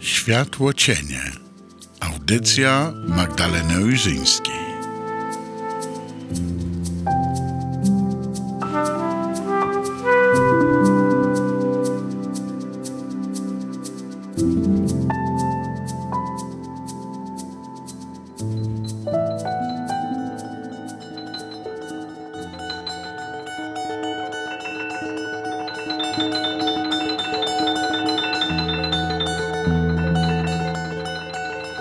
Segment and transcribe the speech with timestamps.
[0.00, 1.22] Światło cienie.
[2.00, 4.54] Audycja Magdaleny Ojrzyńskiej.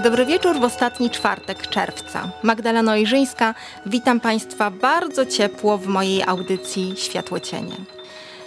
[0.09, 2.31] Dobry wieczór w ostatni czwartek czerwca.
[2.43, 3.55] Magdalena Ojrzyńska,
[3.85, 7.75] witam Państwa bardzo ciepło w mojej audycji Światło Cienie.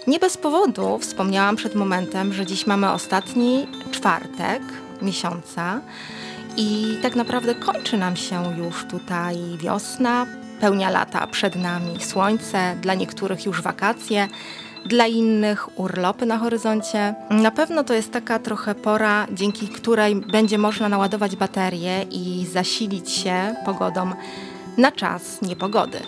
[0.06, 4.62] Nie bez powodu wspomniałam przed momentem, że dziś mamy ostatni czwartek
[5.02, 5.80] miesiąca
[6.56, 10.26] i tak naprawdę kończy nam się już tutaj wiosna,
[10.60, 14.28] pełnia lata przed nami, słońce, dla niektórych już wakacje,
[14.86, 17.14] dla innych urlopy na horyzoncie.
[17.30, 23.10] Na pewno to jest taka trochę pora, dzięki której będzie można naładować baterie i zasilić
[23.10, 24.10] się pogodą
[24.76, 26.00] na czas niepogody.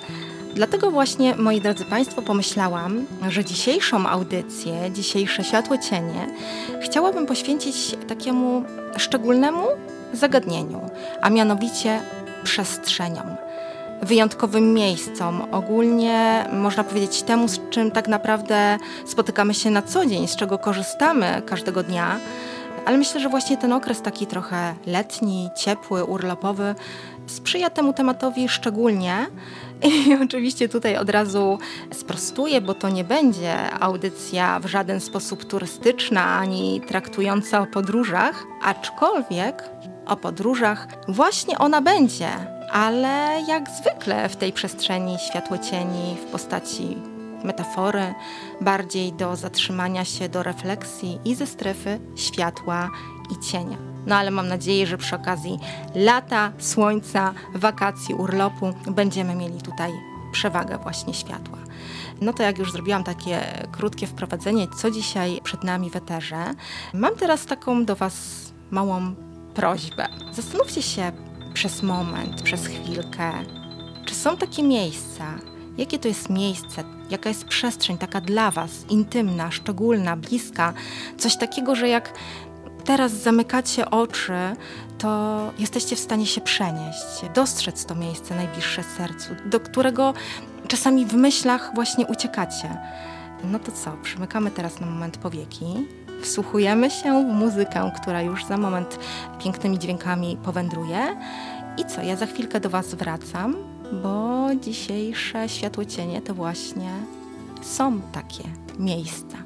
[0.55, 6.27] Dlatego właśnie, moi drodzy Państwo, pomyślałam, że dzisiejszą audycję, dzisiejsze światło cienie
[6.83, 8.65] chciałabym poświęcić takiemu
[8.97, 9.67] szczególnemu
[10.13, 10.81] zagadnieniu,
[11.23, 12.01] a mianowicie
[12.45, 13.37] przestrzeniom
[14.05, 20.29] wyjątkowym miejscom, ogólnie można powiedzieć temu, z czym tak naprawdę spotykamy się na co dzień,
[20.29, 22.19] z czego korzystamy każdego dnia.
[22.87, 26.75] Ale myślę, że właśnie ten okres taki trochę letni, ciepły, urlopowy
[27.27, 29.27] sprzyja temu tematowi szczególnie.
[29.83, 31.59] I oczywiście tutaj od razu
[31.93, 39.65] sprostuję, bo to nie będzie audycja w żaden sposób turystyczna ani traktująca o podróżach, aczkolwiek
[40.07, 46.97] o podróżach właśnie ona będzie ale jak zwykle w tej przestrzeni światłocieni w postaci
[47.45, 48.15] metafory,
[48.61, 52.91] bardziej do zatrzymania się, do refleksji i ze strefy światła
[53.31, 53.77] i cienia.
[54.07, 55.59] No ale mam nadzieję, że przy okazji
[55.95, 59.93] lata, słońca, wakacji, urlopu będziemy mieli tutaj
[60.33, 61.59] przewagę właśnie światła.
[62.21, 63.41] No to jak już zrobiłam takie
[63.73, 66.55] krótkie wprowadzenie, co dzisiaj przed nami w eterze,
[66.95, 68.15] mam teraz taką do Was
[68.71, 69.15] małą
[69.55, 70.07] prośbę.
[70.33, 71.13] Zastanówcie się,
[71.55, 73.33] przez moment, przez chwilkę.
[74.05, 75.25] Czy są takie miejsca?
[75.79, 76.85] Jakie to jest miejsce?
[77.11, 80.73] Jaka jest przestrzeń taka dla Was, intymna, szczególna, bliska?
[81.19, 82.13] Coś takiego, że jak
[82.85, 84.57] teraz zamykacie oczy,
[84.99, 87.05] to jesteście w stanie się przenieść,
[87.35, 90.15] dostrzec to miejsce najbliższe sercu, do którego
[90.69, 92.77] czasami w myślach właśnie uciekacie.
[93.45, 95.87] No to co, przymykamy teraz na moment powieki
[96.25, 98.99] wsłuchujemy się w muzykę, która już za moment
[99.39, 101.17] pięknymi dźwiękami powędruje.
[101.79, 103.57] I co, ja za chwilkę do Was wracam,
[104.03, 106.91] bo dzisiejsze światłocienie to właśnie
[107.63, 108.45] są takie
[108.79, 109.37] miejsca.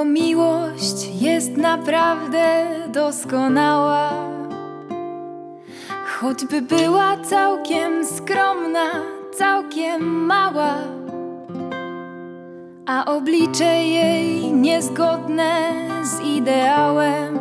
[0.00, 4.10] Tylko miłość jest naprawdę doskonała.
[6.20, 8.90] Choćby była całkiem skromna,
[9.38, 10.74] całkiem mała,
[12.86, 15.72] a oblicze jej niezgodne
[16.02, 17.38] z ideałem,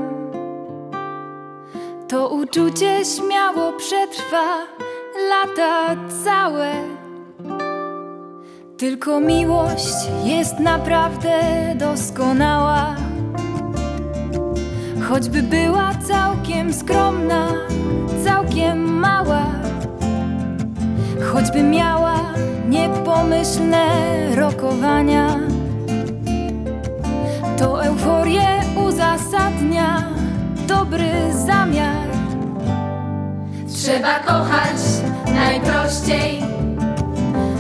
[2.08, 4.46] to uczucie śmiało przetrwa
[5.30, 6.74] lata całe.
[8.80, 9.96] Tylko miłość
[10.26, 11.30] jest naprawdę
[11.76, 12.96] doskonała.
[15.10, 17.48] Choćby była całkiem skromna,
[18.26, 19.46] całkiem mała,
[21.34, 22.16] choćby miała
[22.70, 23.86] niepomyślne
[24.36, 25.40] rokowania,
[27.58, 30.04] to euforię uzasadnia
[30.68, 31.10] dobry
[31.46, 32.08] zamiar.
[33.68, 34.80] Trzeba kochać
[35.36, 36.59] najprościej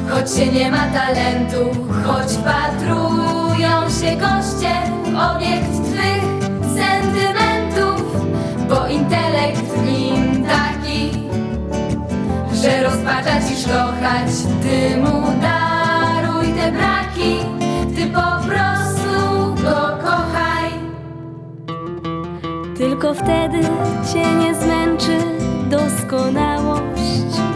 [0.09, 1.57] Choć się nie ma talentu,
[2.05, 4.73] choć patrują się goście
[5.03, 6.23] w obiekt twych
[6.61, 8.25] sentymentów,
[8.69, 11.11] bo intelekt w nim taki,
[12.53, 14.29] że rozpacza ci szlochać,
[14.61, 17.39] ty mu daruj te braki,
[17.95, 20.71] ty po prostu go kochaj.
[22.77, 23.61] Tylko wtedy
[24.13, 25.17] cię nie zmęczy
[25.69, 27.48] doskonałość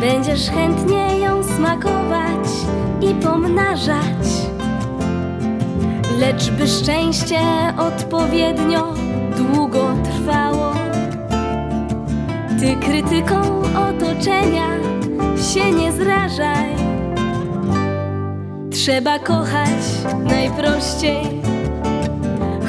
[0.00, 2.48] Będziesz chętnie ją smakować
[3.00, 4.28] i pomnażać.
[6.18, 7.38] Lecz by szczęście
[7.78, 8.94] odpowiednio
[9.36, 10.72] długo trwało,
[12.60, 14.68] Ty krytyką otoczenia
[15.52, 16.70] się nie zrażaj.
[18.70, 19.82] Trzeba kochać
[20.24, 21.22] najprościej,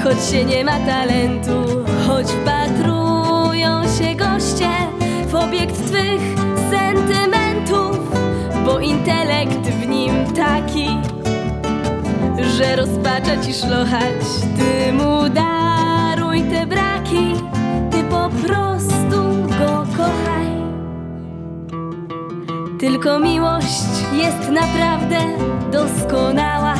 [0.03, 4.69] choć się nie ma talentu, choć wpatrują się goście
[5.27, 6.50] w obiekt twych
[6.91, 7.97] sentymentów,
[8.65, 10.87] bo intelekt w nim taki,
[12.57, 14.21] że rozpacza ci szlochać.
[14.57, 17.33] Ty mu daruj te braki,
[17.91, 19.17] ty po prostu
[19.59, 20.47] go kochaj.
[22.79, 25.17] Tylko miłość jest naprawdę
[25.71, 26.75] doskonała.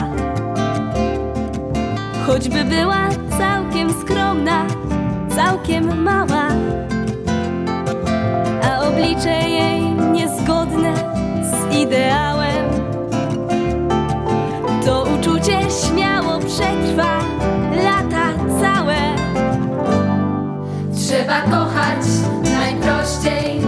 [2.28, 4.66] Choćby była całkiem skromna,
[5.36, 6.48] całkiem mała,
[8.88, 9.81] oblicze jej
[10.42, 10.94] niezgodne
[11.44, 12.66] z ideałem.
[14.86, 17.20] To uczucie śmiało przetrwa
[17.84, 18.96] lata całe.
[20.96, 22.06] Trzeba kochać
[22.44, 23.62] najprościej,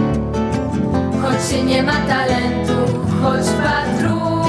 [1.22, 2.74] choć się nie ma talentu,
[3.22, 4.43] choć wpatrują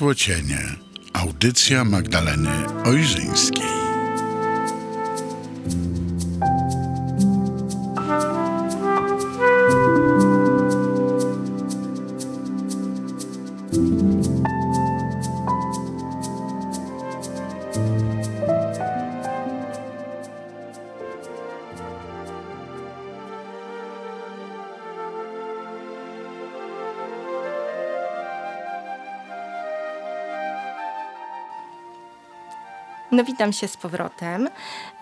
[0.00, 0.58] Światło cienie.
[1.12, 2.50] Audycja Magdaleny
[2.84, 3.69] Ojrzyńskiej.
[33.40, 34.48] Witam się z powrotem.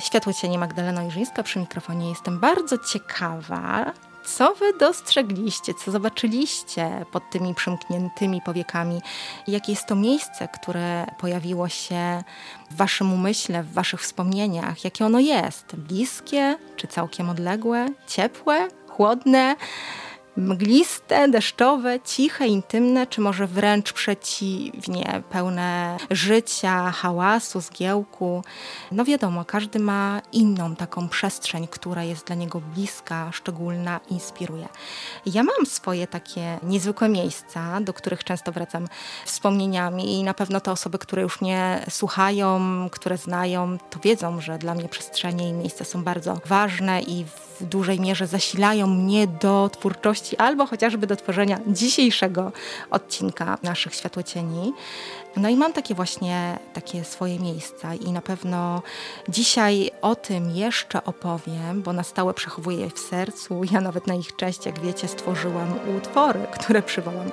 [0.00, 2.08] Światło cienie Magdalena Ojrzyńska przy mikrofonie.
[2.08, 3.92] Jestem bardzo ciekawa,
[4.24, 9.00] co wy dostrzegliście, co zobaczyliście pod tymi przymkniętymi powiekami.
[9.46, 12.22] Jakie jest to miejsce, które pojawiło się
[12.70, 14.84] w waszym umyśle, w waszych wspomnieniach?
[14.84, 15.76] Jakie ono jest?
[15.76, 17.86] Bliskie, czy całkiem odległe?
[18.06, 18.68] Ciepłe?
[18.88, 19.56] Chłodne?
[20.38, 28.44] Mgliste, deszczowe, ciche, intymne, czy może wręcz przeciwnie, pełne życia, hałasu, zgiełku.
[28.92, 34.68] No wiadomo, każdy ma inną taką przestrzeń, która jest dla niego bliska, szczególna, inspiruje.
[35.26, 38.88] Ja mam swoje takie niezwykłe miejsca, do których często wracam
[39.24, 42.60] wspomnieniami i na pewno te osoby, które już mnie słuchają,
[42.92, 47.64] które znają, to wiedzą, że dla mnie przestrzenie i miejsca są bardzo ważne i w
[47.64, 52.52] dużej mierze zasilają mnie do twórczości albo chociażby do tworzenia dzisiejszego
[52.90, 54.72] odcinka naszych Światłocieni.
[55.36, 58.82] No i mam takie właśnie takie swoje miejsca i na pewno
[59.28, 63.60] dzisiaj o tym jeszcze opowiem, bo na stałe przechowuję je w sercu.
[63.72, 67.30] Ja nawet na ich cześć, jak wiecie, stworzyłam utwory, które przywołam.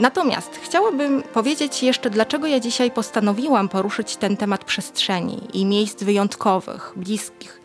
[0.00, 6.92] Natomiast chciałabym powiedzieć jeszcze, dlaczego ja dzisiaj postanowiłam poruszyć ten temat przestrzeni i miejsc wyjątkowych,
[6.96, 7.57] bliskich.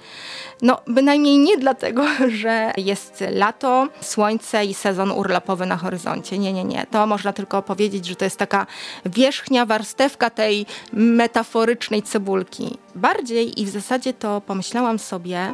[0.61, 2.05] No, bynajmniej nie dlatego,
[2.41, 6.37] że jest lato, słońce i sezon urlopowy na horyzoncie.
[6.37, 6.85] Nie, nie, nie.
[6.91, 8.67] To można tylko powiedzieć, że to jest taka
[9.05, 12.77] wierzchnia warstewka tej metaforycznej cebulki.
[12.95, 15.53] Bardziej i w zasadzie to pomyślałam sobie,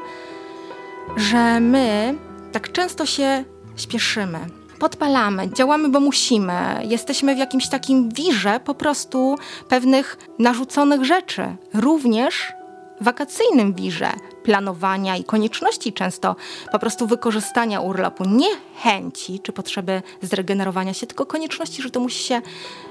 [1.17, 2.15] że my
[2.51, 3.43] tak często się
[3.77, 4.39] śpieszymy.
[4.79, 6.53] Podpalamy, działamy, bo musimy.
[6.83, 9.37] Jesteśmy w jakimś takim wirze po prostu
[9.69, 11.55] pewnych narzuconych rzeczy.
[11.73, 12.53] Również
[13.01, 14.11] wakacyjnym wirze
[14.49, 16.35] planowania i konieczności często
[16.71, 18.25] po prostu wykorzystania urlopu.
[18.25, 22.41] Nie chęci czy potrzeby zregenerowania się, tylko konieczności, że to musi się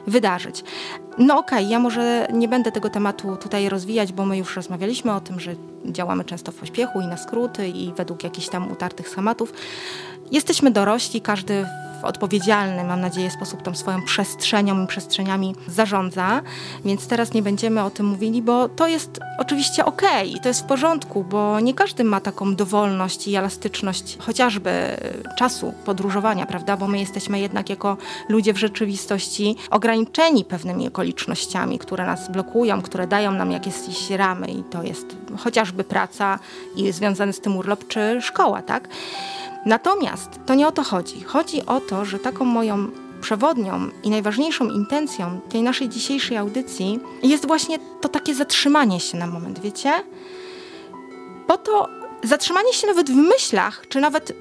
[0.06, 0.64] wydarzyć.
[1.18, 5.14] No okej, okay, ja może nie będę tego tematu tutaj rozwijać, bo my już rozmawialiśmy
[5.14, 9.08] o tym, że działamy często w pośpiechu i na skróty i według jakichś tam utartych
[9.08, 9.52] schematów.
[10.30, 11.66] Jesteśmy dorośli, każdy
[12.00, 16.42] w odpowiedzialny, mam nadzieję, sposób tą swoją przestrzenią i przestrzeniami zarządza,
[16.84, 20.48] więc teraz nie będziemy o tym mówili, bo to jest oczywiście okej okay, i to
[20.48, 24.70] jest w porządku, bo nie każdy ma taką dowolność i elastyczność chociażby
[25.38, 26.76] czasu podróżowania, prawda?
[26.76, 27.96] Bo my jesteśmy jednak jako
[28.28, 34.62] ludzie w rzeczywistości ograniczeni pewnymi okolicznościami, które nas blokują, które dają nam jakieś ramy i
[34.62, 36.38] to jest chociażby praca
[36.76, 38.88] i związany z tym urlop czy szkoła, tak?
[39.66, 41.20] Natomiast to nie o to chodzi.
[41.20, 47.46] Chodzi o to, że taką moją przewodnią i najważniejszą intencją tej naszej dzisiejszej audycji jest
[47.46, 49.92] właśnie to takie zatrzymanie się na moment, wiecie?
[51.46, 51.88] Po to
[52.24, 54.32] zatrzymanie się nawet w myślach, czy nawet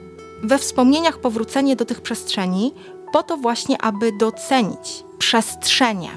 [0.44, 2.74] we wspomnieniach powrócenie do tych przestrzeni,
[3.14, 6.10] po to właśnie, aby docenić przestrzenie,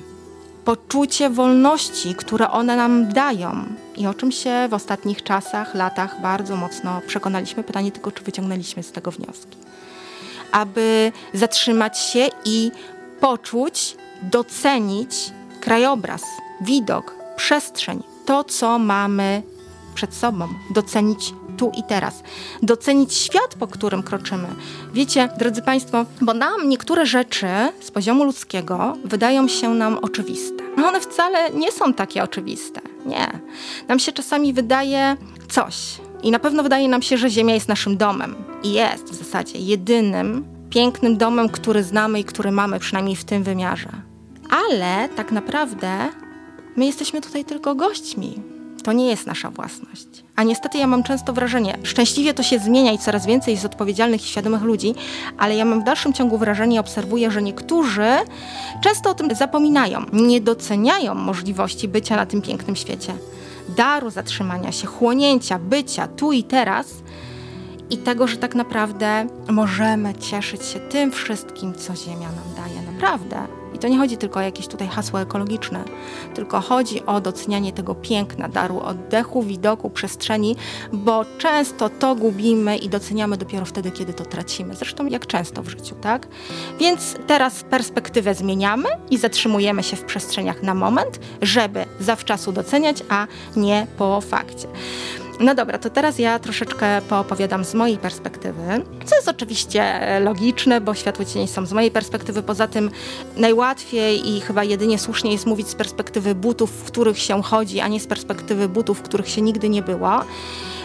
[0.65, 3.65] poczucie wolności, które one nam dają
[3.97, 7.63] i o czym się w ostatnich czasach, latach bardzo mocno przekonaliśmy.
[7.63, 9.57] Pytanie tylko, czy wyciągnęliśmy z tego wnioski.
[10.53, 12.71] Aby zatrzymać się i
[13.21, 16.23] poczuć, docenić krajobraz,
[16.61, 19.43] widok, przestrzeń, to, co mamy
[19.95, 22.23] przed sobą, docenić tu i teraz,
[22.63, 24.49] docenić świat, po którym kroczymy.
[24.93, 27.47] Wiecie, drodzy Państwo, bo nam niektóre rzeczy
[27.81, 30.65] z poziomu ludzkiego wydają się nam oczywiste.
[30.77, 32.81] No one wcale nie są takie oczywiste.
[33.07, 33.41] Nie.
[33.89, 35.17] Nam się czasami wydaje
[35.49, 35.77] coś.
[36.23, 38.35] I na pewno wydaje nam się, że Ziemia jest naszym domem.
[38.63, 43.43] I jest w zasadzie jedynym pięknym domem, który znamy i który mamy, przynajmniej w tym
[43.43, 43.91] wymiarze.
[44.51, 46.09] Ale tak naprawdę
[46.77, 48.50] my jesteśmy tutaj tylko gośćmi.
[48.83, 50.07] To nie jest nasza własność.
[50.37, 54.25] A niestety ja mam często wrażenie, szczęśliwie to się zmienia i coraz więcej jest odpowiedzialnych
[54.25, 54.95] i świadomych ludzi,
[55.39, 58.09] ale ja mam w dalszym ciągu wrażenie i obserwuję, że niektórzy
[58.81, 63.15] często o tym zapominają, nie doceniają możliwości bycia na tym pięknym świecie.
[63.69, 66.87] Daru zatrzymania się, chłonięcia, bycia tu i teraz
[67.91, 72.80] i tego, że tak naprawdę możemy cieszyć się tym wszystkim, co Ziemia nam daje.
[73.01, 73.47] Naprawdę.
[73.75, 75.85] I to nie chodzi tylko o jakieś tutaj hasło ekologiczne,
[76.35, 80.57] tylko chodzi o docenianie tego piękna, daru oddechu, widoku, przestrzeni,
[80.93, 84.77] bo często to gubimy i doceniamy dopiero wtedy, kiedy to tracimy.
[84.77, 86.29] Zresztą jak często w życiu, tak?
[86.79, 93.27] Więc teraz perspektywę zmieniamy i zatrzymujemy się w przestrzeniach na moment, żeby zawczasu doceniać, a
[93.57, 94.69] nie po fakcie.
[95.41, 98.63] No dobra, to teraz ja troszeczkę poopowiadam z mojej perspektywy,
[99.05, 102.43] co jest oczywiście logiczne, bo światło cieni są z mojej perspektywy.
[102.43, 102.91] Poza tym
[103.37, 107.89] najłatwiej i chyba jedynie słusznie jest mówić z perspektywy butów, w których się chodzi, a
[107.89, 110.25] nie z perspektywy butów, w których się nigdy nie było.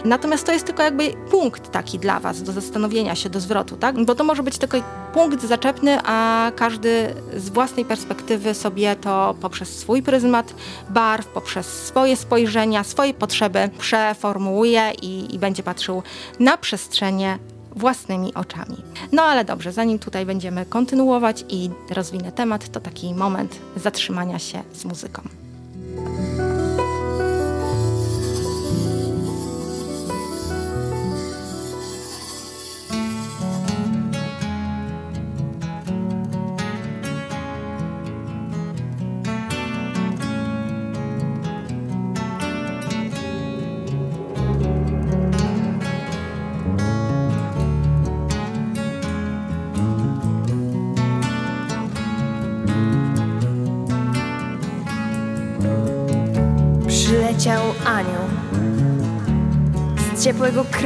[0.06, 4.06] Natomiast to jest tylko jakby punkt taki dla Was do zastanowienia się, do zwrotu, tak?
[4.06, 4.78] Bo to może być tylko
[5.14, 10.56] punkt zaczepny, a każdy z własnej perspektywy sobie to poprzez swój pryzmat
[10.90, 16.04] barw, poprzez swoje spojrzenia, swoje potrzeby przeformułuje i, i będzie patrzył
[16.40, 17.40] na przestrzenie
[17.76, 18.78] własnymi oczami.
[19.12, 24.64] No ale dobrze, zanim tutaj będziemy kontynuować i rozwinę temat, to taki moment zatrzymania się
[24.74, 25.45] z muzyką.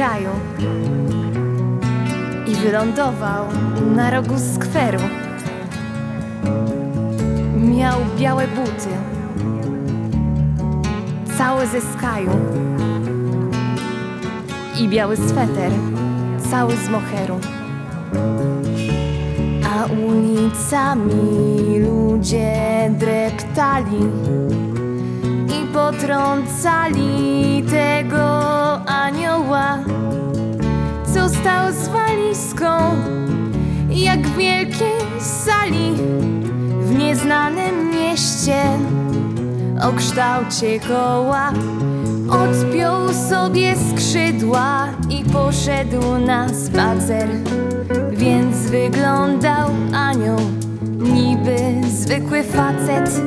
[0.00, 0.30] Kraju
[2.46, 3.46] i wylądował
[3.96, 4.98] na rogu skweru.
[7.56, 8.90] Miał białe buty,
[11.38, 12.30] cały ze skaju
[14.80, 15.72] i biały sweter,
[16.50, 17.40] cały z moheru.
[19.74, 24.06] A ulicami ludzie dreptali
[25.48, 27.99] i potrącali tego
[29.00, 29.78] anioła,
[31.14, 32.66] co stał z walizką,
[33.90, 35.92] jak w wielkiej sali
[36.80, 38.62] w nieznanym mieście
[39.82, 41.52] o kształcie koła.
[42.30, 47.28] Odpiął sobie skrzydła i poszedł na spacer,
[48.10, 50.40] więc wyglądał anioł,
[50.98, 53.20] niby zwykły facet.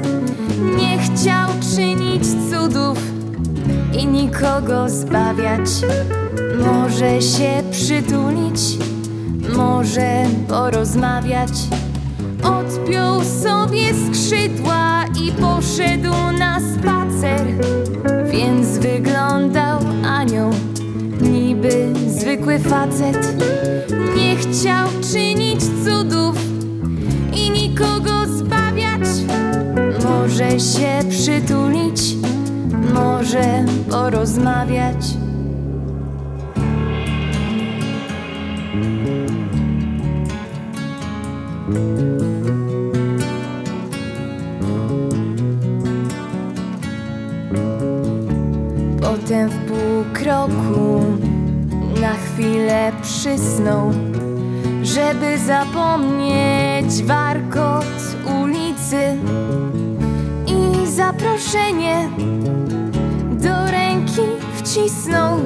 [0.78, 3.13] Nie chciał czynić cudów
[3.98, 5.70] i nikogo zbawiać.
[6.66, 8.78] Może się przytulić,
[9.56, 11.52] może porozmawiać.
[12.44, 17.48] Odpiął sobie skrzydła i poszedł na spacer,
[18.32, 20.52] więc wyglądał anioł,
[21.22, 23.44] niby zwykły facet.
[24.16, 26.36] Nie chciał czynić cudów
[27.36, 29.08] i nikogo zbawiać.
[30.04, 32.23] Może się przytulić,
[32.94, 35.06] może porozmawiać.
[49.02, 51.04] Potem w półkroku
[52.02, 53.92] na chwilę przysnął,
[54.84, 57.86] żeby zapomnieć warkot
[58.44, 59.18] ulicy
[61.04, 62.10] zaproszenie
[63.32, 64.22] do ręki
[64.56, 65.40] wcisnął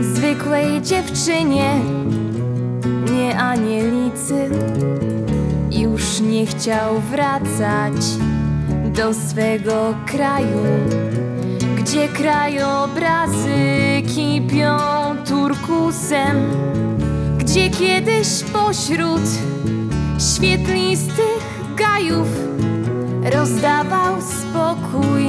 [0.00, 1.70] zwykłej dziewczynie,
[3.12, 4.50] nie anielicy.
[5.70, 7.94] Już nie chciał wracać
[8.94, 10.64] do swego kraju,
[11.78, 13.58] gdzie krajobrazy
[14.14, 14.76] kipią
[15.28, 16.36] turkusem,
[17.38, 19.22] gdzie kiedyś pośród
[20.18, 21.42] świetlistych
[21.76, 22.28] gajów
[23.24, 25.26] rozdawał spokój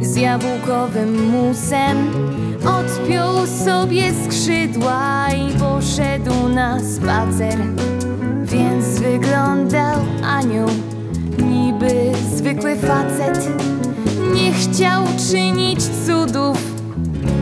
[0.00, 2.10] z jabłkowym musem.
[2.66, 7.58] Odpiął sobie skrzydła i poszedł na spacer.
[8.42, 10.68] Więc wyglądał anioł,
[11.38, 13.48] niby zwykły facet.
[14.34, 16.58] Nie chciał czynić cudów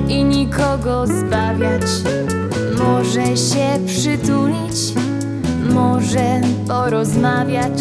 [0.09, 1.83] i nikogo zbawiać.
[2.79, 4.95] Może się przytulić,
[5.75, 7.81] może porozmawiać.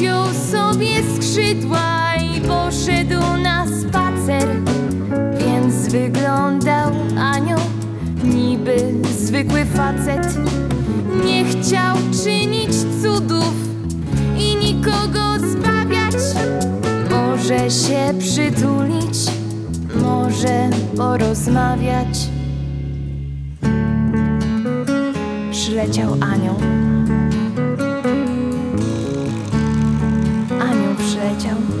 [0.00, 4.48] Odpiął sobie skrzydła i poszedł na spacer.
[5.38, 7.60] Więc wyglądał anioł,
[8.24, 10.38] niby zwykły facet.
[11.24, 12.70] Nie chciał czynić
[13.02, 13.54] cudów
[14.38, 16.14] i nikogo zbawiać.
[17.10, 19.18] Może się przytulić,
[20.02, 22.18] może porozmawiać.
[25.52, 26.56] Przyleciał anioł.
[31.40, 31.79] Anioł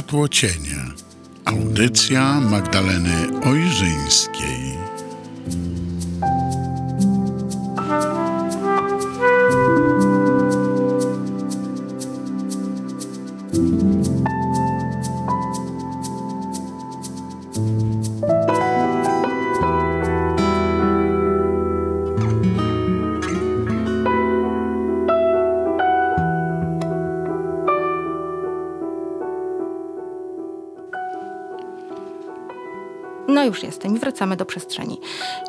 [0.00, 0.94] Światło cienia.
[1.44, 4.59] Audycja Magdaleny Ojrzyńskiej.
[33.80, 35.00] No już jestem i wracamy do przestrzeni.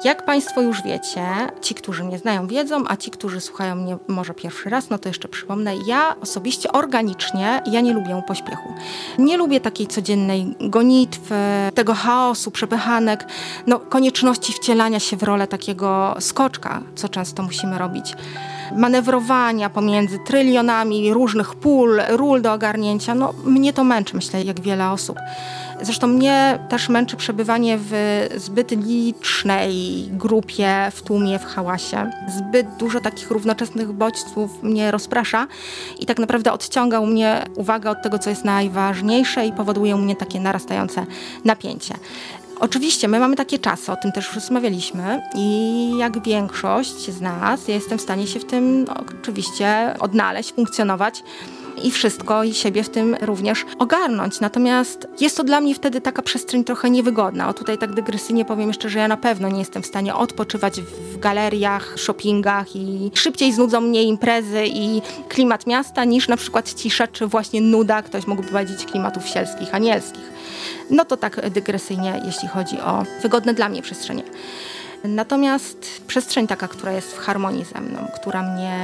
[0.04, 1.26] Jak Państwo już wiecie,
[1.62, 5.10] ci, którzy mnie znają, wiedzą, a ci, którzy słuchają mnie może pierwszy raz, no to
[5.10, 8.74] jeszcze przypomnę, ja osobiście organicznie, ja nie lubię pośpiechu.
[9.20, 11.36] Nie lubię takiej codziennej gonitwy,
[11.74, 13.26] tego chaosu, przepychanek,
[13.67, 18.15] no konieczności wcielania się w rolę takiego skoczka, co często musimy robić
[18.76, 24.91] manewrowania pomiędzy trylionami różnych pól, ról do ogarnięcia, no mnie to męczy, myślę, jak wiele
[24.91, 25.17] osób.
[25.82, 27.94] Zresztą mnie też męczy przebywanie w
[28.36, 32.12] zbyt licznej grupie, w tłumie, w hałasie.
[32.38, 35.48] Zbyt dużo takich równoczesnych bodźców mnie rozprasza
[36.00, 40.00] i tak naprawdę odciąga u mnie uwagę od tego, co jest najważniejsze i powoduje u
[40.00, 41.06] mnie takie narastające
[41.46, 41.94] napięcie.
[42.60, 47.67] Oczywiście, my mamy takie czasy, o tym też już rozmawialiśmy i jak większość z nas,
[47.67, 48.86] ja jestem w stanie się w tym
[49.22, 51.24] oczywiście odnaleźć, funkcjonować
[51.84, 54.39] i wszystko i siebie w tym również ogarnąć.
[54.39, 57.50] Natomiast jest to dla mnie wtedy taka przestrzeń trochę niewygodna.
[57.50, 60.82] O tutaj tak dygresyjnie powiem jeszcze, że ja na pewno nie jestem w stanie odpoczywać
[60.82, 67.08] w galeriach, shoppingach i szybciej znudzą mnie imprezy i klimat miasta niż na przykład cisza
[67.08, 70.32] czy właśnie nuda, ktoś mógłby powiedzieć klimatów sielskich, anielskich.
[70.89, 74.24] No to tak dygresyjnie, jeśli chodzi o wygodne dla mnie przestrzenie.
[75.04, 78.78] Natomiast przestrzeń taka, która jest w harmonii ze mną, która mnie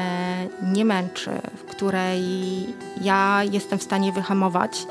[0.63, 2.23] nie męczy, w której
[3.01, 4.87] ja jestem w stanie wyhamować,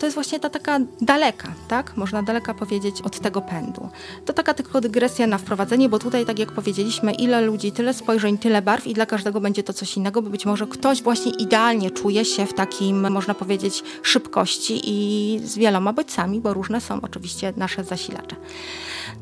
[0.00, 1.96] to jest właśnie ta taka daleka, tak?
[1.96, 3.88] Można daleka powiedzieć od tego pędu.
[4.24, 8.38] To taka tylko dygresja na wprowadzenie, bo tutaj, tak jak powiedzieliśmy, ile ludzi, tyle spojrzeń,
[8.38, 11.90] tyle barw i dla każdego będzie to coś innego, bo być może ktoś właśnie idealnie
[11.90, 17.52] czuje się w takim, można powiedzieć, szybkości i z wieloma bodźcami, bo różne są oczywiście
[17.56, 18.36] nasze zasilacze.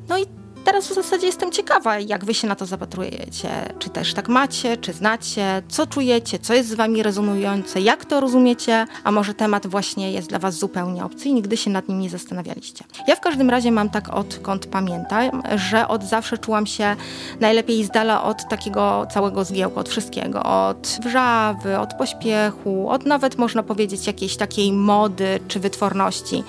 [0.09, 0.27] No i
[0.64, 3.49] teraz w zasadzie jestem ciekawa, jak wy się na to zapatrujecie.
[3.79, 8.21] Czy też tak macie, czy znacie, co czujecie, co jest z wami rezonujące, jak to
[8.21, 12.01] rozumiecie, a może temat właśnie jest dla was zupełnie obcy i nigdy się nad nim
[12.01, 12.85] nie zastanawialiście.
[13.09, 16.97] Ja w każdym razie mam tak odkąd pamiętam, że od zawsze czułam się
[17.40, 23.38] najlepiej z dala od takiego całego zgiełku, od wszystkiego, od wrzawy, od pośpiechu, od nawet
[23.38, 26.44] można powiedzieć jakiejś takiej mody czy wytworności.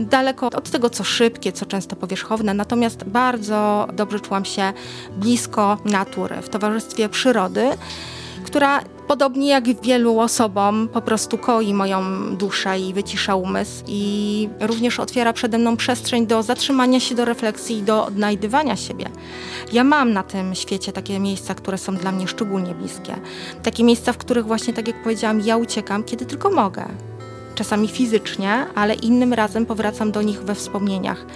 [0.00, 3.43] Daleko od tego, co szybkie, co często powierzchowne, natomiast bardzo
[3.92, 4.72] dobrze czułam się
[5.16, 7.70] blisko natury, w towarzystwie przyrody,
[8.44, 12.02] która podobnie jak wielu osobom po prostu koi moją
[12.36, 17.78] duszę i wycisza umysł i również otwiera przede mną przestrzeń do zatrzymania się, do refleksji
[17.78, 19.06] i do odnajdywania siebie.
[19.72, 23.16] Ja mam na tym świecie takie miejsca, które są dla mnie szczególnie bliskie.
[23.62, 26.84] Takie miejsca, w których właśnie, tak jak powiedziałam, ja uciekam, kiedy tylko mogę.
[27.54, 31.26] Czasami fizycznie, ale innym razem powracam do nich we wspomnieniach.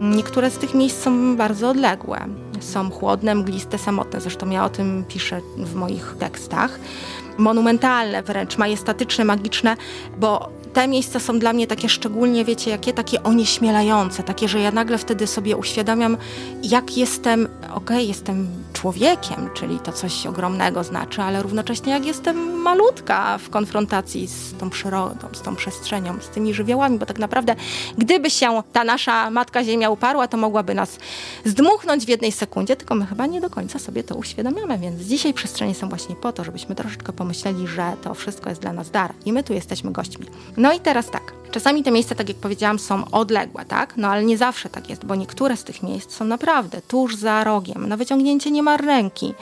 [0.00, 2.26] Niektóre z tych miejsc są bardzo odległe.
[2.60, 4.20] Są chłodne, mgliste, samotne.
[4.20, 6.80] Zresztą ja o tym piszę w moich tekstach.
[7.38, 9.76] Monumentalne, wręcz majestatyczne, magiczne,
[10.18, 14.70] bo te miejsca są dla mnie takie szczególnie, wiecie, jakie takie onieśmielające, takie, że ja
[14.70, 16.16] nagle wtedy sobie uświadamiam,
[16.62, 22.51] jak jestem, okej, okay, jestem człowiekiem, czyli to coś ogromnego znaczy, ale równocześnie jak jestem
[22.62, 27.56] malutka w konfrontacji z tą przyrodą, z tą przestrzenią, z tymi żywiołami, bo tak naprawdę
[27.98, 30.98] gdyby się ta nasza Matka Ziemia uparła, to mogłaby nas
[31.44, 35.34] zdmuchnąć w jednej sekundzie, tylko my chyba nie do końca sobie to uświadamiamy, więc dzisiaj
[35.34, 39.14] przestrzenie są właśnie po to, żebyśmy troszeczkę pomyśleli, że to wszystko jest dla nas dar
[39.24, 40.26] i my tu jesteśmy gośćmi.
[40.56, 41.32] No i teraz tak.
[41.50, 43.96] Czasami te miejsca, tak jak powiedziałam, są odległe, tak?
[43.96, 47.44] No ale nie zawsze tak jest, bo niektóre z tych miejsc są naprawdę tuż za
[47.44, 49.34] rogiem, na wyciągnięcie niemal ręki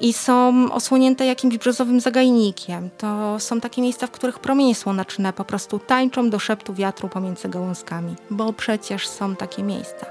[0.00, 2.90] i są osłonięte jakimś brzozowym zagajnikiem.
[2.98, 7.48] To są takie miejsca, w których promienie słoneczne po prostu tańczą do szeptu wiatru pomiędzy
[7.48, 10.06] gałązkami, bo przecież są takie miejsca.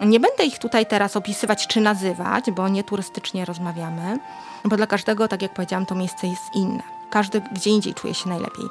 [0.00, 4.18] Nie będę ich tutaj teraz opisywać czy nazywać, bo nie turystycznie rozmawiamy,
[4.64, 6.82] bo dla każdego, tak jak powiedziałam, to miejsce jest inne.
[7.10, 8.64] Każdy gdzie indziej czuje się najlepiej.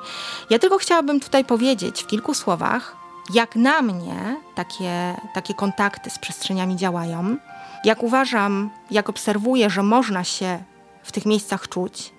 [0.49, 3.00] Ja tylko chciałabym tutaj powiedzieć w kilku słowach,
[3.33, 7.37] jak na mnie takie, takie kontakty z przestrzeniami działają,
[7.83, 10.63] jak uważam, jak obserwuję, że można się
[11.03, 12.13] w tych miejscach czuć,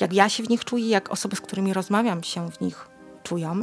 [0.00, 2.88] jak ja się w nich czuję, jak osoby, z którymi rozmawiam, się w nich
[3.22, 3.60] czują.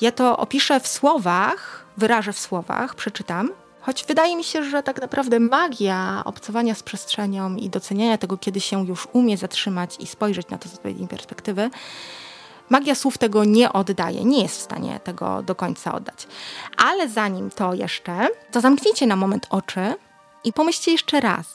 [0.00, 3.50] Ja to opiszę w słowach, wyrażę w słowach, przeczytam,
[3.80, 8.60] Choć wydaje mi się, że tak naprawdę magia obcowania z przestrzenią i doceniania tego, kiedy
[8.60, 11.70] się już umie zatrzymać i spojrzeć na to z odpowiedniej perspektywy,
[12.70, 16.26] magia słów tego nie oddaje, nie jest w stanie tego do końca oddać.
[16.76, 19.94] Ale zanim to jeszcze, to zamknijcie na moment oczy
[20.44, 21.46] i pomyślcie jeszcze raz,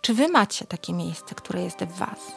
[0.00, 2.32] czy wy macie takie miejsce, które jest w was,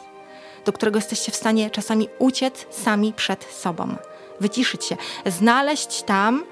[0.64, 3.96] do którego jesteście w stanie czasami uciec sami przed sobą,
[4.40, 6.44] wyciszyć się, znaleźć tam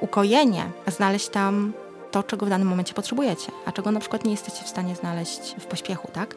[0.00, 1.72] ukojenie, znaleźć tam
[2.10, 5.54] to, czego w danym momencie potrzebujecie, a czego na przykład nie jesteście w stanie znaleźć
[5.58, 6.36] w pośpiechu, tak?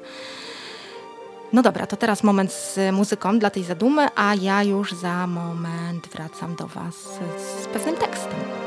[1.54, 6.08] No dobra, to teraz moment z muzyką dla tej zadumy, a ja już za moment
[6.08, 6.96] wracam do Was
[7.64, 8.65] z pewnym tekstem.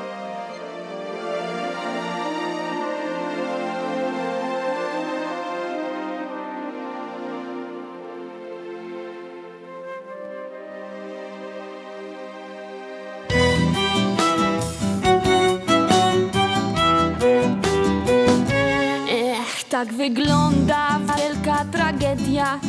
[19.79, 22.61] Tak wygląda wielka tragedia,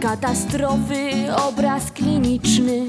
[0.00, 1.10] katastrofy,
[1.48, 2.86] obraz kliniczny.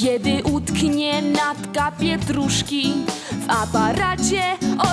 [0.00, 2.92] Kiedy utknie natka pietruszki
[3.30, 4.42] w aparacie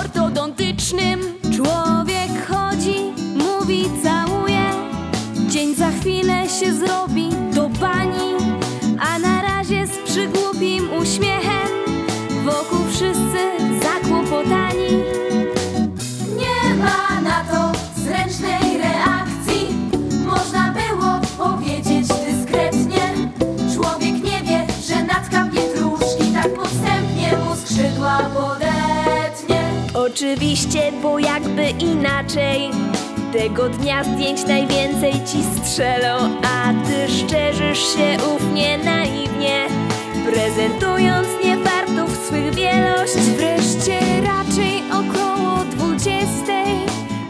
[0.00, 1.20] ortodontycznym.
[1.56, 2.96] Człowiek chodzi,
[3.36, 4.64] mówi, całuje,
[5.48, 8.34] dzień za chwilę się zrobi do bani,
[9.00, 11.51] a na razie z przygłupim uśmiechem
[30.14, 32.70] Oczywiście, bo jakby inaczej.
[33.32, 39.66] Tego dnia zdjęć najwięcej ci strzelą A ty szczerzysz się ufnie, naiwnie.
[40.32, 43.14] Prezentując niewartów swych wielość.
[43.14, 46.74] Wreszcie raczej około dwudziestej.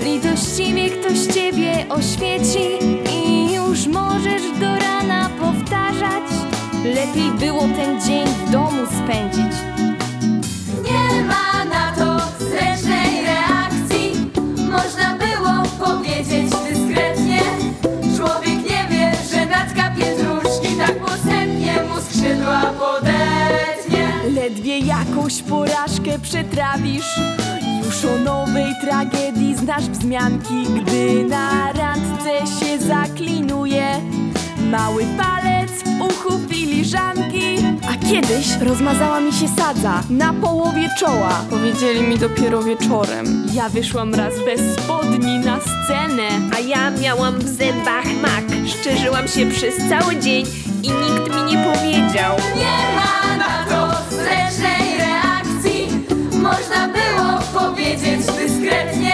[0.01, 2.79] Litościwie ktoś ciebie oświeci
[3.13, 6.25] I już możesz do rana powtarzać.
[6.85, 9.82] Lepiej było ten dzień w domu spędzić
[22.23, 27.21] skrzydła podetnie Ledwie jakąś porażkę przetrawisz
[27.85, 34.01] Już o nowej tragedii znasz wzmianki, gdy na randce się zaklinuje.
[34.71, 35.62] Mały palec
[36.05, 37.57] uchu filiżanki.
[37.91, 41.45] A kiedyś rozmazała mi się sadza na połowie czoła.
[41.51, 43.47] Powiedzieli mi dopiero wieczorem.
[43.53, 46.29] Ja wyszłam raz bez spodni na scenę.
[46.57, 48.45] A ja miałam w zębach mak.
[48.67, 50.47] Szczerzyłam się przez cały dzień
[50.83, 52.37] i nikt mi nie powiedział.
[52.57, 55.89] Nie ma na to zręcznej reakcji
[56.43, 59.13] Można było powiedzieć dyskretnie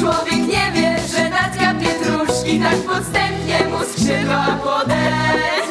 [0.00, 5.61] Człowiek nie wie, że Natka Pietruszki Tak podstępnie mu skrzydła podetnie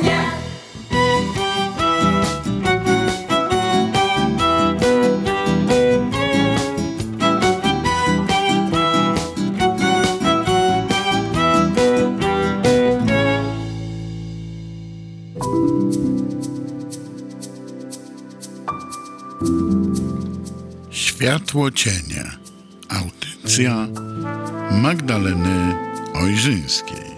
[21.22, 22.32] Światło cienie.
[22.90, 23.88] Audycja
[24.72, 25.76] Magdaleny
[26.14, 27.12] Ojrzyńskiej.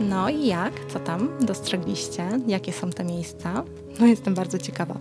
[0.00, 0.72] No i jak?
[0.88, 2.40] Co tam dostrzegliście?
[2.46, 2.90] Jakie są
[4.36, 4.94] bardzo ciekawa.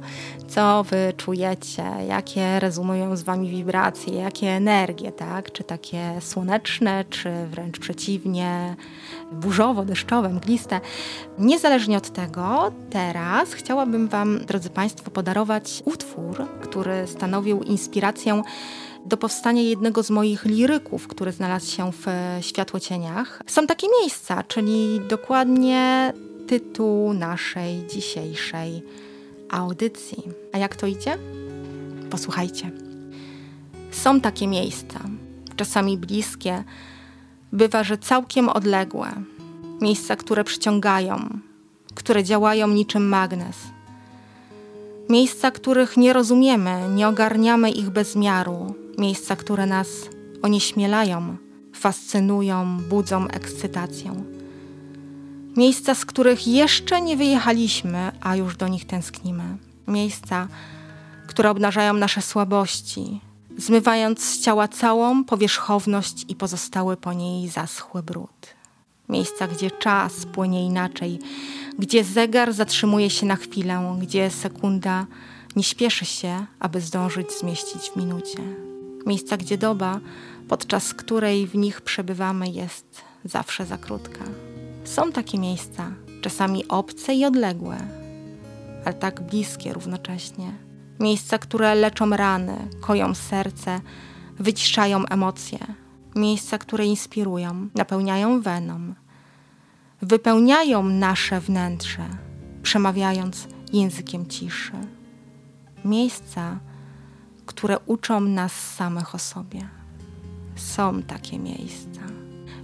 [0.48, 1.84] Co wy czujecie?
[2.08, 4.14] Jakie rezonują z wami wibracje?
[4.14, 5.52] Jakie energie, tak?
[5.52, 8.76] Czy takie słoneczne, czy wręcz przeciwnie,
[9.32, 10.80] burzowo-deszczowe, mgliste?
[11.40, 18.42] Niezależnie od tego, teraz chciałabym wam, drodzy państwo, podarować utwór, który stanowił inspirację
[19.06, 22.06] do powstania jednego z moich liryków, który znalazł się w
[22.42, 23.42] Światłocieniach.
[23.48, 26.14] Są takie miejsca, czyli dokładnie
[26.48, 28.84] tytuł naszej dzisiejszej
[29.56, 30.24] audycji.
[30.54, 31.18] A jak to idzie?
[32.10, 32.72] Posłuchajcie.
[33.92, 35.00] Są takie miejsca,
[35.56, 36.64] czasami bliskie,
[37.52, 39.08] bywa, że całkiem odległe.
[39.82, 41.40] Miejsca, które przyciągają,
[41.96, 43.58] które działają niczym magnes.
[45.10, 48.76] Miejsca, których nie rozumiemy, nie ogarniamy ich bez miaru.
[48.98, 49.88] Miejsca, które nas
[50.42, 51.38] onieśmielają,
[51.74, 54.35] fascynują, budzą ekscytację.
[55.56, 59.44] Miejsca, z których jeszcze nie wyjechaliśmy, a już do nich tęsknimy.
[59.88, 60.48] Miejsca,
[61.28, 63.22] które obnażają nasze słabości,
[63.58, 68.56] zmywając z ciała całą powierzchowność i pozostały po niej zaschły brud.
[69.10, 71.20] Miejsca, gdzie czas płynie inaczej,
[71.80, 75.06] gdzie zegar zatrzymuje się na chwilę, gdzie sekunda
[75.56, 78.40] nie śpieszy się, aby zdążyć zmieścić w minucie.
[79.06, 80.00] Miejsca, gdzie doba,
[80.48, 84.26] podczas której w nich przebywamy, jest zawsze za krótka.
[84.86, 87.78] Są takie miejsca, czasami obce i odległe,
[88.86, 90.52] ale tak bliskie równocześnie.
[91.00, 93.82] Miejsca, które leczą rany, koją serce,
[94.40, 95.60] wyciszają emocje.
[96.16, 98.94] Miejsca, które inspirują, napełniają weną,
[100.02, 102.06] wypełniają nasze wnętrze,
[102.64, 104.74] przemawiając językiem ciszy.
[105.86, 106.60] Miejsca,
[107.46, 109.70] które uczą nas samych o sobie.
[110.56, 112.02] Są takie miejsca.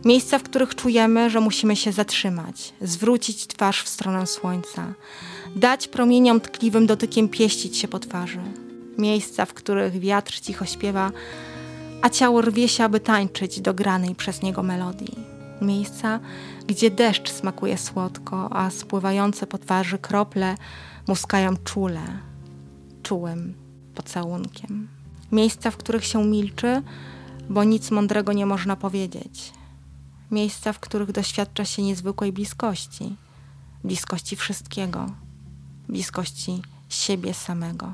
[0.05, 4.93] Miejsca, w których czujemy, że musimy się zatrzymać, zwrócić twarz w stronę słońca,
[5.55, 8.39] dać promieniom tkliwym dotykiem pieścić się po twarzy.
[8.97, 11.11] Miejsca, w których wiatr cicho śpiewa,
[12.01, 15.15] a ciało rwie się, aby tańczyć do granej przez niego melodii.
[15.61, 16.19] Miejsca,
[16.67, 20.55] gdzie deszcz smakuje słodko, a spływające po twarzy krople
[21.07, 22.01] muskają czule,
[23.03, 23.53] czułym
[23.95, 24.87] pocałunkiem.
[25.31, 26.81] Miejsca, w których się milczy,
[27.49, 29.60] bo nic mądrego nie można powiedzieć.
[30.31, 33.15] Miejsca, w których doświadcza się niezwykłej bliskości,
[33.83, 35.05] bliskości wszystkiego,
[35.89, 37.93] bliskości siebie samego.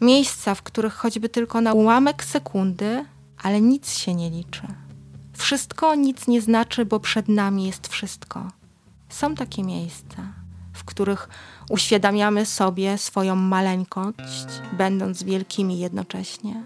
[0.00, 3.04] Miejsca, w których choćby tylko na ułamek sekundy,
[3.42, 4.62] ale nic się nie liczy.
[5.32, 8.48] Wszystko nic nie znaczy, bo przed nami jest wszystko.
[9.08, 10.32] Są takie miejsca,
[10.72, 11.28] w których
[11.70, 16.64] uświadamiamy sobie swoją maleńkość, będąc wielkimi jednocześnie.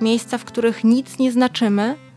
[0.00, 2.07] Miejsca, w których nic nie znaczymy,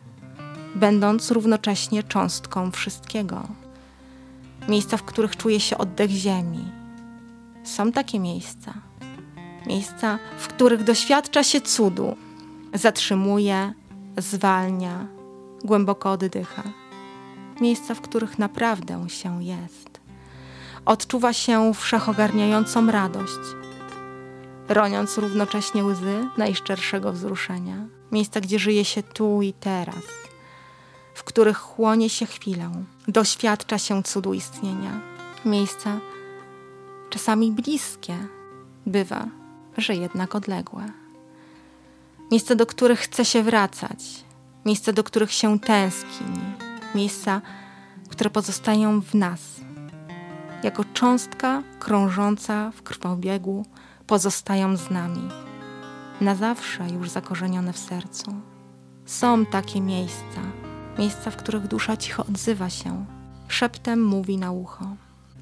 [0.75, 3.47] będąc równocześnie cząstką wszystkiego.
[4.69, 6.65] Miejsca, w których czuje się oddech ziemi.
[7.63, 8.73] Są takie miejsca.
[9.67, 12.15] Miejsca, w których doświadcza się cudu,
[12.73, 13.73] zatrzymuje,
[14.17, 15.07] zwalnia,
[15.63, 16.63] głęboko oddycha.
[17.61, 20.01] Miejsca, w których naprawdę się jest.
[20.85, 23.39] Odczuwa się wszechogarniającą radość,
[24.69, 27.87] roniąc równocześnie łzy najszczerszego wzruszenia.
[28.11, 30.03] Miejsca, gdzie żyje się tu i teraz,
[31.21, 32.71] w których chłonie się chwilę,
[33.07, 35.01] doświadcza się cudu istnienia.
[35.45, 35.99] Miejsca,
[37.09, 38.17] czasami bliskie,
[38.85, 39.27] bywa,
[39.77, 40.85] że jednak odległe.
[42.31, 44.23] Miejsca, do których chce się wracać,
[44.65, 46.41] miejsca, do których się tęskni,
[46.95, 47.41] miejsca,
[48.09, 49.41] które pozostają w nas.
[50.63, 53.65] Jako cząstka krążąca w krwobiegu
[54.07, 55.29] pozostają z nami,
[56.21, 58.33] na zawsze już zakorzenione w sercu.
[59.05, 60.41] Są takie miejsca,
[60.99, 63.05] miejsca, w których dusza cicho odzywa się,
[63.47, 64.85] szeptem mówi na ucho: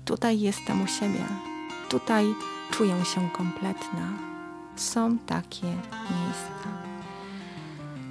[0.06, 1.26] Tutaj jestem u siebie,
[1.90, 2.26] tutaj
[2.72, 4.14] czuję się kompletna.
[4.76, 5.68] Są takie
[6.10, 6.70] miejsca.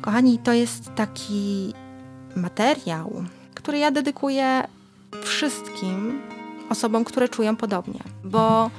[0.00, 1.74] Kochani, to jest taki
[2.36, 3.24] materiał,
[3.54, 4.64] który ja dedykuję
[5.22, 6.22] wszystkim
[6.70, 8.70] osobom, które czują podobnie, bo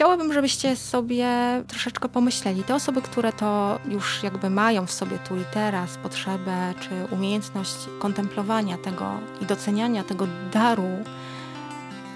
[0.00, 1.28] chciałabym, żebyście sobie
[1.68, 2.62] troszeczkę pomyśleli.
[2.62, 7.76] Te osoby, które to już jakby mają w sobie tu i teraz potrzebę czy umiejętność
[7.98, 9.10] kontemplowania tego
[9.40, 10.88] i doceniania tego daru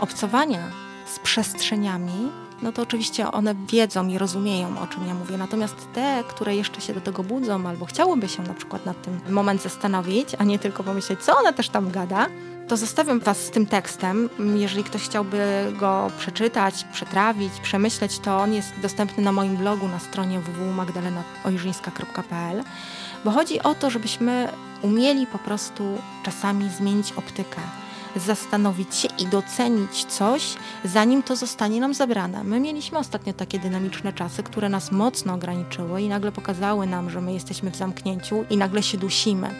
[0.00, 0.62] obcowania
[1.06, 2.30] z przestrzeniami,
[2.62, 5.38] no to oczywiście one wiedzą i rozumieją, o czym ja mówię.
[5.38, 9.20] Natomiast te, które jeszcze się do tego budzą albo chciałyby się na przykład nad tym
[9.30, 12.26] moment zastanowić, a nie tylko pomyśleć, co ona też tam gada,
[12.68, 14.28] to zostawiam Was z tym tekstem.
[14.54, 19.98] Jeżeli ktoś chciałby go przeczytać, przetrawić, przemyśleć, to on jest dostępny na moim blogu na
[19.98, 22.64] stronie www.magdalenaojrzyńska.pl
[23.24, 24.48] bo chodzi o to, żebyśmy
[24.82, 27.60] umieli po prostu czasami zmienić optykę
[28.16, 32.44] zastanowić się i docenić coś, zanim to zostanie nam zabrane.
[32.44, 37.20] My mieliśmy ostatnio takie dynamiczne czasy, które nas mocno ograniczyły i nagle pokazały nam, że
[37.20, 39.50] my jesteśmy w zamknięciu i nagle się dusimy.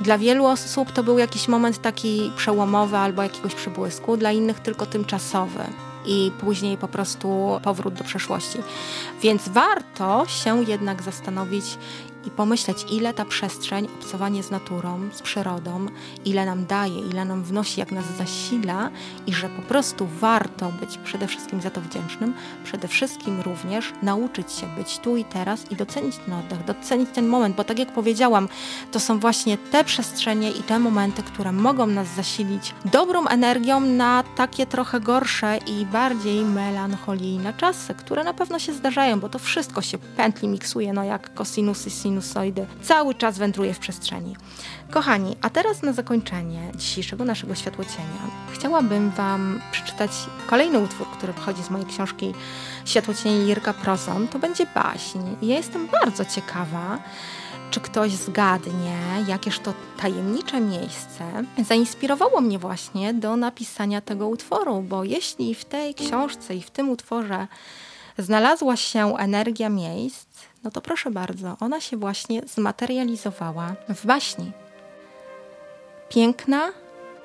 [0.00, 4.86] Dla wielu osób to był jakiś moment taki przełomowy albo jakiegoś przebłysku, dla innych tylko
[4.86, 5.64] tymczasowy
[6.06, 8.58] i później po prostu powrót do przeszłości.
[9.22, 11.64] Więc warto się jednak zastanowić
[12.26, 15.86] i pomyśleć, ile ta przestrzeń, obcowanie z naturą, z przyrodą,
[16.24, 18.90] ile nam daje, ile nam wnosi, jak nas zasila
[19.26, 24.52] i że po prostu warto być przede wszystkim za to wdzięcznym, przede wszystkim również nauczyć
[24.52, 27.92] się być tu i teraz i docenić ten oddech, docenić ten moment, bo tak jak
[27.92, 28.48] powiedziałam,
[28.92, 34.24] to są właśnie te przestrzenie i te momenty, które mogą nas zasilić dobrą energią na
[34.36, 39.82] takie trochę gorsze i bardziej melancholijne czasy, które na pewno się zdarzają, bo to wszystko
[39.82, 44.36] się pętli, miksuje, no jak kosinusy, sinusoidy, cały czas wędruje w przestrzeni.
[44.90, 48.20] Kochani, a teraz na zakończenie dzisiejszego naszego światłocienia
[48.52, 50.10] chciałabym Wam przeczytać
[50.46, 52.34] kolejny utwór, który pochodzi z mojej książki
[52.84, 54.28] Światłocienie Jirka Prozon.
[54.28, 55.18] To będzie baśń.
[55.42, 56.98] Ja jestem bardzo ciekawa,
[57.70, 61.24] czy ktoś zgadnie, jakież to tajemnicze miejsce
[61.68, 66.88] zainspirowało mnie właśnie do napisania tego utworu, bo jeśli w tej książce i w tym
[66.88, 67.46] utworze
[68.18, 70.29] znalazła się energia miejsc,
[70.64, 74.52] no to proszę bardzo, ona się właśnie zmaterializowała w baśni.
[76.08, 76.68] Piękna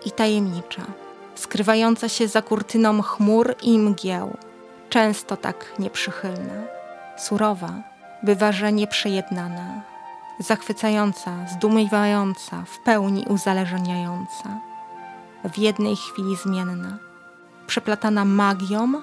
[0.06, 0.86] i tajemnicza,
[1.36, 4.38] skrywająca się za kurtyną chmur i mgieł,
[4.90, 6.64] często tak nieprzychylna,
[7.18, 7.74] surowa,
[8.24, 9.82] bywa, że nieprzejednana,
[10.40, 14.60] zachwycająca, zdumiewająca, w pełni uzależniająca,
[15.54, 16.98] w jednej chwili zmienna,
[17.68, 19.02] przeplatana magią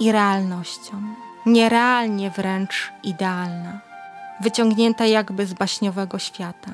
[0.00, 1.02] i realnością,
[1.46, 3.80] nierealnie wręcz idealna,
[4.40, 6.70] wyciągnięta jakby z baśniowego świata,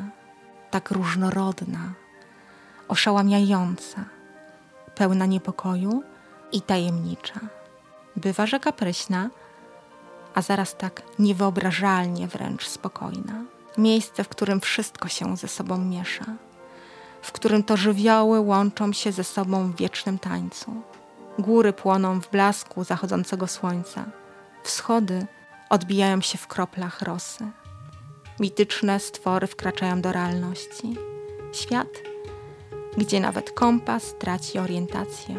[0.71, 1.93] tak różnorodna,
[2.89, 4.05] oszałamiająca,
[4.95, 6.03] pełna niepokoju
[6.53, 7.41] i tajemnicza.
[8.17, 9.31] Bywa, że kapryśna,
[10.35, 13.45] a zaraz tak niewyobrażalnie wręcz spokojna.
[13.79, 16.25] Miejsce, w którym wszystko się ze sobą miesza,
[17.23, 20.83] w którym to żywioły łączą się ze sobą w wiecznym tańcu.
[21.39, 24.05] Góry płoną w blasku zachodzącego słońca,
[24.63, 25.27] wschody
[25.71, 27.45] odbijają się w kroplach rosy.
[28.41, 30.97] Mityczne stwory wkraczają do realności.
[31.53, 31.89] Świat,
[32.97, 35.35] gdzie nawet kompas traci orientację,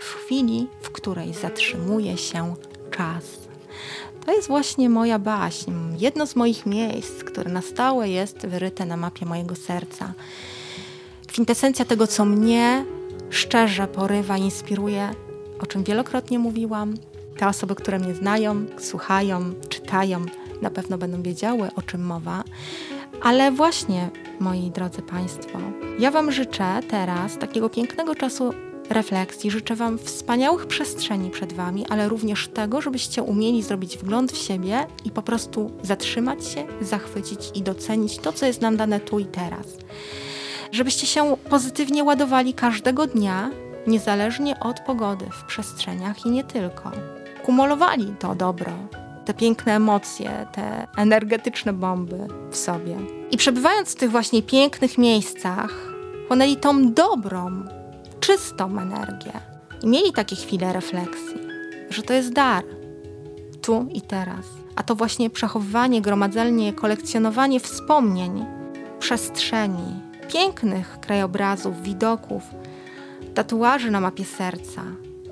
[0.00, 2.54] w chwili, w której zatrzymuje się
[2.90, 3.24] czas.
[4.26, 8.96] To jest właśnie moja baśń, jedno z moich miejsc, które na stałe jest wyryte na
[8.96, 10.12] mapie mojego serca.
[11.26, 12.84] Kwintesencja tego, co mnie
[13.30, 15.10] szczerze porywa, inspiruje,
[15.60, 16.94] o czym wielokrotnie mówiłam.
[17.38, 20.26] Te osoby, które mnie znają, słuchają, czytają,
[20.62, 22.44] na pewno będą wiedziały, o czym mowa.
[23.22, 24.10] Ale właśnie,
[24.40, 25.58] moi drodzy Państwo,
[25.98, 28.52] ja Wam życzę teraz takiego pięknego czasu
[28.90, 29.50] refleksji.
[29.50, 34.86] Życzę Wam wspaniałych przestrzeni przed Wami, ale również tego, żebyście umieli zrobić wgląd w siebie
[35.04, 39.24] i po prostu zatrzymać się, zachwycić i docenić to, co jest nam dane tu i
[39.24, 39.66] teraz.
[40.72, 43.50] Żebyście się pozytywnie ładowali każdego dnia,
[43.86, 47.15] niezależnie od pogody w przestrzeniach i nie tylko.
[47.46, 48.72] Kumulowali to dobro,
[49.24, 52.96] te piękne emocje, te energetyczne bomby w sobie.
[53.30, 55.70] I przebywając w tych właśnie pięknych miejscach,
[56.26, 57.62] chłonęli tą dobrą,
[58.20, 59.32] czystą energię
[59.82, 61.36] i mieli takie chwile refleksji.
[61.90, 62.64] że to jest dar
[63.62, 64.46] tu i teraz.
[64.76, 68.44] A to właśnie przechowywanie, gromadzenie, kolekcjonowanie wspomnień,
[68.98, 70.00] przestrzeni,
[70.32, 72.42] pięknych krajobrazów, widoków,
[73.34, 74.82] tatuaży na mapie serca,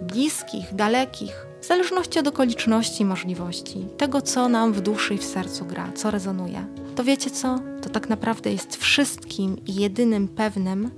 [0.00, 5.24] bliskich, dalekich, w zależności od okoliczności i możliwości, tego, co nam w duszy i w
[5.24, 6.66] sercu gra, co rezonuje.
[6.96, 7.60] To wiecie co?
[7.82, 10.90] To tak naprawdę jest wszystkim i jedynym pewnym,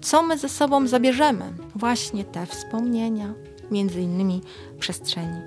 [0.00, 1.52] co my ze sobą zabierzemy.
[1.74, 3.34] Właśnie te wspomnienia,
[3.70, 4.40] między innymi
[4.78, 5.40] przestrzeni.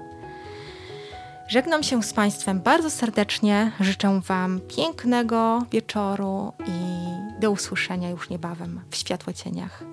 [1.48, 3.72] Żegnam się z Państwem bardzo serdecznie.
[3.80, 7.06] Życzę Wam pięknego wieczoru i
[7.42, 9.84] do usłyszenia już niebawem w Światłocieniach.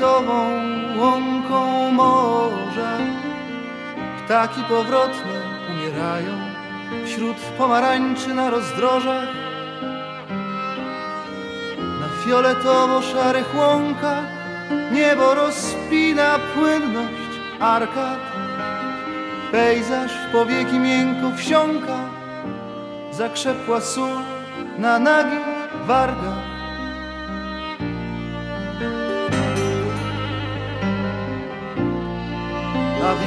[0.00, 0.50] Malachitową
[0.98, 2.98] łąką morza.
[4.24, 5.40] Ptaki powrotne
[5.70, 6.32] umierają
[7.04, 9.28] wśród pomarańczy na rozdrożach.
[12.00, 14.24] Na fioletowo-szarych łąkach
[14.92, 18.18] niebo rozpina płynność arkad.
[19.52, 21.98] Pejzaż w powieki miękko wsiąka,
[23.12, 24.10] zakrzepła sól
[24.78, 25.46] na nagich
[25.86, 26.47] wargach.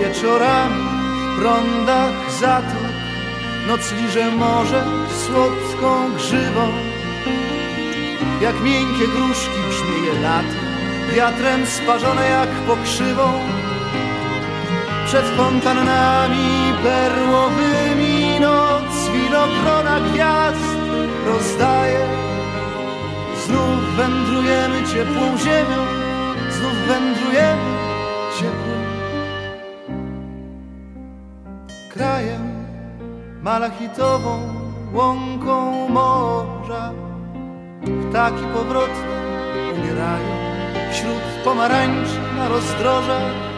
[0.01, 0.83] Wieczorami
[1.35, 2.91] w prądach zatok
[3.67, 4.83] noc liże morze
[5.25, 6.67] słodką grzywą.
[8.41, 10.59] Jak miękkie gruszki brzmieje lato,
[11.15, 13.27] wiatrem sparzone jak pokrzywą.
[15.05, 20.77] Przed fontannami perłowymi noc winogrona gwiazd
[21.25, 22.07] rozdaje.
[23.45, 25.81] Znów wędrujemy ciepłą ziemią,
[26.49, 27.71] znów wędrujemy
[28.39, 28.70] ciepłym
[32.01, 32.65] krajem,
[33.41, 34.39] malachitową
[34.93, 36.93] łąką morza.
[38.09, 39.15] Ptaki powrotne
[39.73, 40.31] umierają
[40.91, 43.50] wśród pomarańczy na rozdrożach.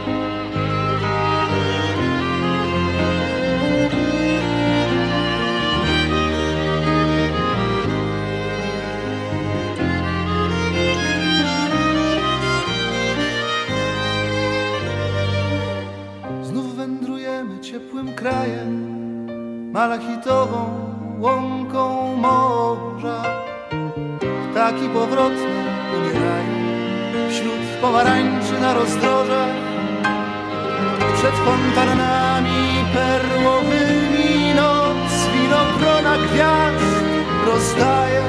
[18.24, 18.72] Krajem,
[19.72, 20.60] malachitową
[21.20, 23.24] łąką morza.
[24.52, 25.60] Ptaki powrotne
[25.98, 26.56] umierają
[27.30, 29.56] wśród pomarańczy na rozdrożach.
[31.16, 32.64] Przed fontannami
[32.94, 37.04] perłowymi noc winogrona gwiazd
[37.46, 38.24] rozdaje.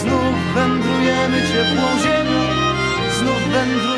[0.00, 2.40] Znów wędrujemy ciepłą ziemią,
[3.18, 3.97] znów wędrujemy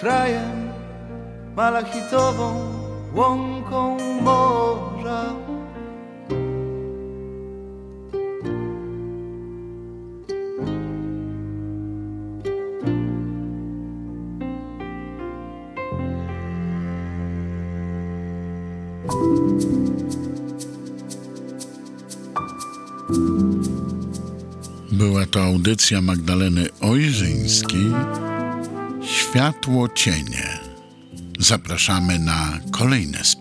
[0.00, 0.72] krajem,
[1.56, 2.72] malachitową
[3.14, 5.34] łąką morza.
[24.92, 27.90] Była to audycja Magdaleny Ojrzyńskiej
[29.30, 30.58] Światło cienie.
[31.38, 33.39] Zapraszamy na kolejne spotkania.